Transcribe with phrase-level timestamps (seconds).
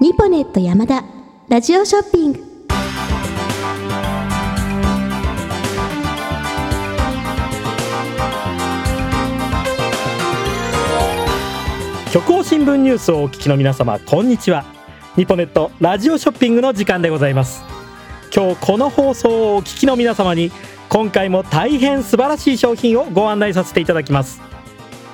[0.00, 1.02] ニポネット山田
[1.48, 2.38] ラジオショッピング。
[12.12, 14.64] 虚構新聞ニュースをお聞きの皆様こんにちは。
[15.16, 17.64] ニポネットラジオショッピングの時間でございます。
[18.32, 20.52] 今日この放送をお聞きの皆様に
[20.88, 24.47] 今回も大変素晴らしい商品をご案内させていただきます。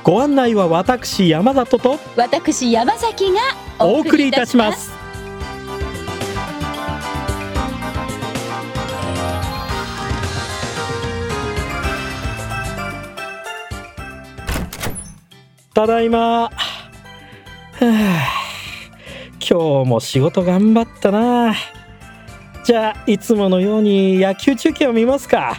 [0.04, 3.40] ご案内は私山里と私山崎が
[3.78, 4.92] お送りいたします。
[15.72, 16.18] ただいま。
[16.18, 16.50] は
[17.80, 18.44] あ。
[19.40, 21.54] 今日も仕事頑張ったな。
[22.62, 25.56] じゃあいつものように野球中継を見ますか。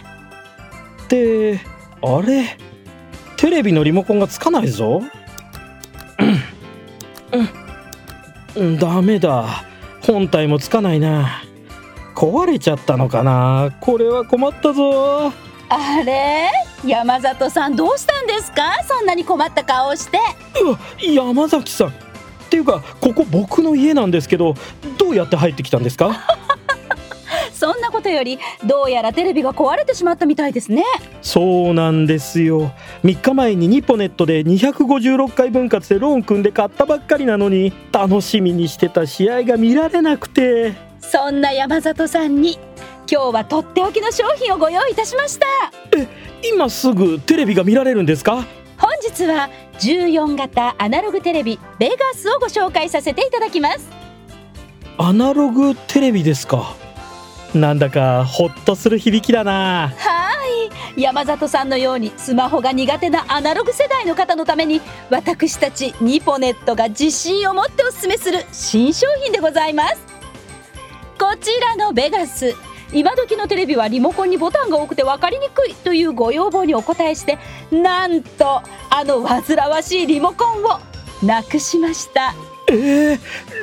[1.02, 1.58] って
[2.00, 2.56] あれ？
[3.36, 5.02] テレビのリモコンがつかないぞ。
[8.56, 9.64] うん、うん、ダメだ。
[10.02, 11.42] 本体もつかないな。
[12.14, 13.76] 壊れちゃったのかな。
[13.80, 15.32] これは困ったぞ。
[15.68, 16.48] あれ？
[16.84, 18.62] 山里さんどうしたんですか？
[18.88, 20.18] そんなに困った顔をして。
[20.62, 21.88] うわ山崎さん。
[21.88, 21.92] っ
[22.48, 24.54] ていうかここ僕の家なんですけど
[24.96, 26.38] どうやって入ってきたんですか？
[27.56, 30.84] そんなことよりどうやらテレビが壊れてしまったみたいですね。
[31.22, 32.70] そうなんですよ。
[33.02, 40.74] 3日前にニポネットで256回分割でローン組んで買ったばっかりなのに楽しみにしてた試合が見られなくて。
[41.00, 42.58] そんな山里さんに
[43.10, 45.46] 今日はとっておきの商品をご用意いたしました。
[46.42, 48.44] 今すぐテレビが見られるんですか？
[48.76, 49.48] 本日は
[49.78, 53.88] 14型アナログテレビベガスをご紹介させていただきます。
[54.98, 56.74] アナログテレビですか？
[57.60, 59.92] なんだかホッとする響きだな。
[59.96, 60.32] は
[60.96, 61.00] い。
[61.00, 69.96] 山里さんのようにスマホが苦手なアナログ世代の方のために私たちニポネットが自信を持っておすすめする新商品でございます。
[71.18, 72.54] こちらのベガス。
[72.92, 77.38] 今時のテレビはリモコンにボタンが多くて分かりにくいというご要望にお応えして
[77.72, 80.78] なんとあの煩わしいリモコンを
[81.22, 82.34] なくしました。
[82.68, 83.18] えー、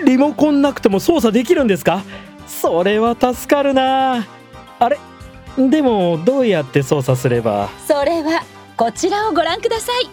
[0.06, 2.03] リモコンなくても操作できるんですか？
[2.48, 4.26] それは助かるな。
[4.80, 4.98] あれ？
[5.58, 7.70] でもどうやって操作すれば？
[7.88, 8.44] それは
[8.76, 10.09] こちらをご覧ください。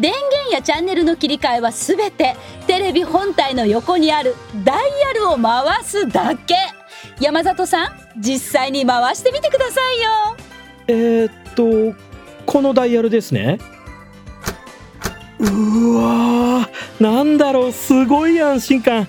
[0.00, 4.34] 電源やチャンネルの切り替えはすべてテレビ本体の横にある
[4.64, 6.56] ダイヤルを回すだけ。
[7.20, 10.36] 山里さん実際に回してみてくださいよ。
[10.88, 11.32] えー、っ
[11.94, 11.96] と
[12.46, 13.58] このダイヤルですね。
[15.38, 19.08] うわーなんだろうすごい安心感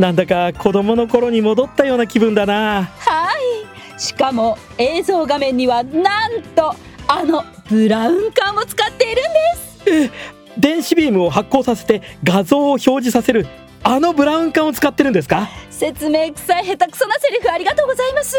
[0.00, 2.90] なんだか子供の頃に戻ったような気分だな。
[2.98, 3.28] は
[3.96, 4.00] い。
[4.00, 6.74] しかも映像画面にはなんと
[7.06, 9.24] あのブラウン管を使っているん
[9.94, 10.08] です。
[10.08, 10.10] え
[10.56, 13.46] 電子ビームを発光させて画像を表示させる
[13.82, 15.50] あのブラウン管を使ってるんですか？
[15.68, 18.38] 説明臭い下手くそなセリフありがとうございます。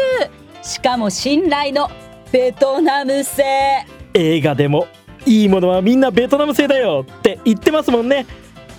[0.62, 1.88] しかも信頼の
[2.32, 3.86] ベトナム製。
[4.14, 4.88] 映画でも
[5.26, 8.26] いいものはみんなベトナム製だよって言ってますもんね。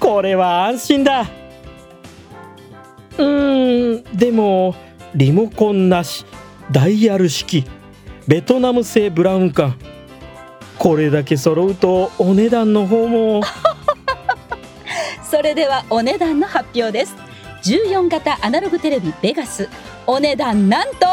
[0.02, 1.26] これは安心だ
[3.18, 4.76] うーんでも
[5.16, 6.26] リモコンなし
[6.72, 7.66] ダイヤル式
[8.28, 9.78] ベトナム製ブラウン管。
[10.80, 13.42] これだけ揃うとお値段の方も。
[15.30, 17.16] それではお値段の発表です。
[17.64, 19.70] 14型アナログテレビベガス。
[20.08, 21.06] お値段なんと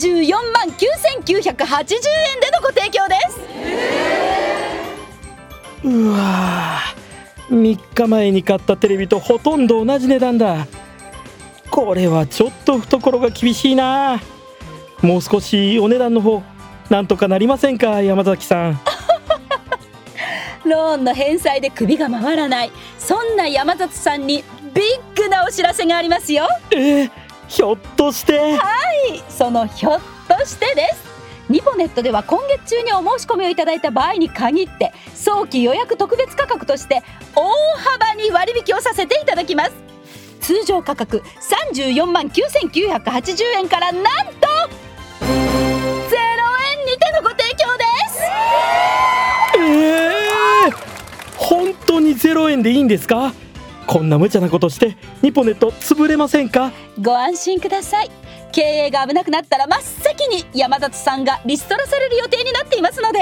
[0.00, 3.40] 34万9980円でのご提供です。
[5.84, 6.97] うわ
[7.50, 10.66] 3日前に買ったテレビとほとんど同じ値段だ。
[11.70, 14.20] これはちょっと懐が厳しいな。
[15.02, 16.42] もう少しお値段の方
[16.90, 18.80] なんとかなりませんか山崎さん。
[20.64, 22.72] ローンの返済で首が回らない。
[22.98, 24.44] そんな山里さんに
[24.74, 26.46] ビッグなお知らせがありますよ。
[26.70, 27.10] えー、
[27.48, 28.38] ひょっとして。
[28.38, 31.08] はいそのひょっとしてです
[31.48, 37.02] ニポネットでは今月中にお申し込みをいただいた場合に限って早期予約特別価格として
[37.34, 39.72] 大幅に割引をさせていただきます。
[40.40, 44.48] 通常価格34万9980円からなんと
[45.20, 45.30] 0円
[46.86, 48.22] にてのご提供です。
[49.58, 50.72] えー、
[51.36, 53.32] 本当に0円でいいんですか？
[53.86, 56.72] こんな無茶なことしてニポネット潰れませんか？
[57.00, 58.10] ご安心ください
[58.58, 63.20] 経営が危なくなったら真っ先に山里さんがリストラされる予定になっていますので。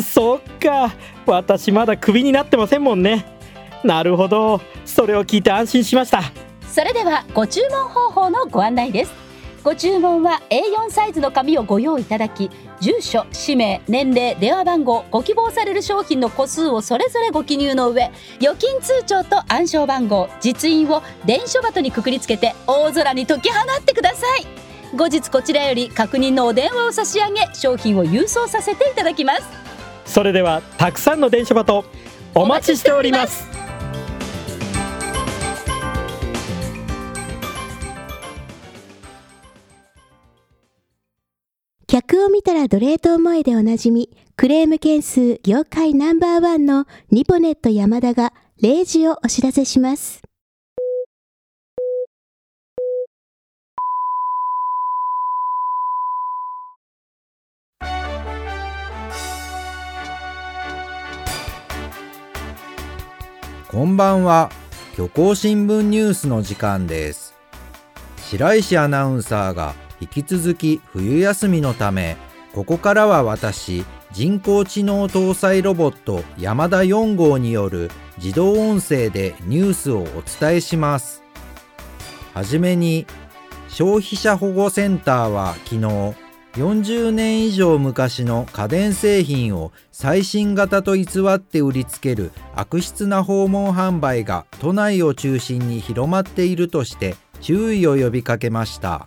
[0.00, 0.94] そっか。
[1.26, 3.26] 私まだクビになってませんもんね。
[3.82, 4.60] なるほど。
[4.84, 6.22] それを聞いて安心しました。
[6.68, 9.12] それではご注文方法のご案内です。
[9.64, 12.48] ご注文は A4 サイズの紙をご用意いただき
[12.80, 29.42] 住所氏名年齢電話番号ご希望される商品の個数をそれぞれご記入の上預金通帳と暗証番号実印を電書鳩にくくりつけて大空に解き放ってください後日こちらより確認のお電話を差し上げ商品を郵送させていただきます
[30.06, 31.84] それではたくさんの電書バト
[32.34, 33.58] お待ちしております
[41.90, 50.20] 客を見たら奴隷と思えでおなじみ、クレーム件数業界ナンバーワンのニポネット山田が例示をお知らせします。
[63.70, 64.50] こんばんは。
[64.96, 67.34] 虚構新聞ニュースの時間です。
[68.16, 72.16] 白石アナウンサーが引き続き冬休みのため
[72.54, 81.22] ここからは私人工知能搭載ロボット山田4号による自動音声でニュースをお伝えします。
[82.32, 83.06] はじめに
[83.68, 86.14] 消費者保護センターは昨日
[86.58, 99.06] 40年以上昔の家電製品を最新型と偽って売りつける悪質な訪問販売が都内を中心に広まっているとして注意を呼びかけました。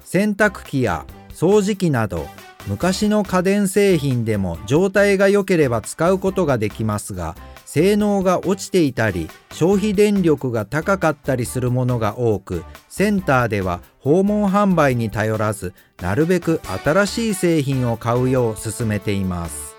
[0.00, 2.26] 洗濯機や掃除機など
[2.66, 7.36] 昔の家電製品でも状態が良ければ使うことができますが
[7.66, 19.76] 性能が落ちていたり消費電力が高かったりするものが多くセンターでは訪問販売に頼らずなるべく新しい製品を買うよう勧めています。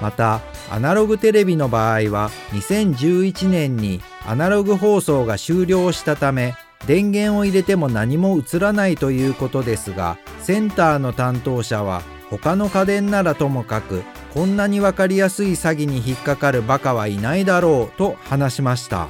[0.00, 0.40] また
[0.70, 6.54] アナログテレビの場合は2011年にアナログ放送が終了したため
[6.86, 14.02] 電源を入れても何も映らないということですがセンターの担当者は他の家電ならともかく
[14.34, 19.08] こんなに分かりやすい詐欺に引っかかるバカはいないだろうと話しました。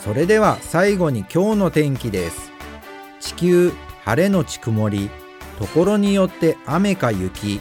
[0.00, 2.52] それでは最後に今日の天気です。
[3.20, 3.72] 地球
[4.04, 5.10] 晴れのち曇り
[5.58, 7.60] ところによって雨か雪。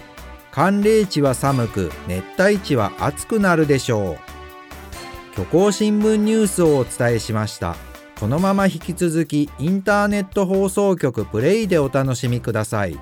[0.52, 4.18] 寒冷地は寒く熱帯地は暑くなるでしょう。
[5.36, 7.76] 虚構新聞ニュースをお伝えしました。
[8.20, 13.00] このまま引き続きインターネット放送局プレイでお楽しみください。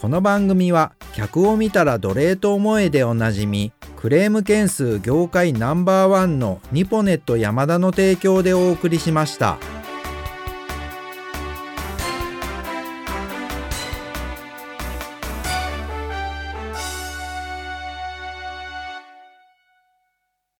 [0.00, 9.58] この番組は客を見たら奴隷と思えでおなじみクレーム件数業界ナンバーワンのニポネット山田の提供でお送りしました。